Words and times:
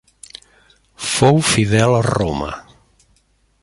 Fou 1.11 1.37
fidel 1.51 1.95
a 2.01 2.03
Roma. 2.09 2.53